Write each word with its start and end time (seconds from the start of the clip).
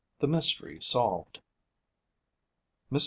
THE 0.19 0.25
MYSTERY 0.25 0.81
SOLVED. 0.81 1.41
MR. 2.91 2.99